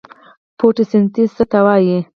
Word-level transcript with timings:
فوتوسنتیز 0.57 1.29
څه 1.37 1.43
ته 1.51 1.59
وایي؟ 1.65 1.97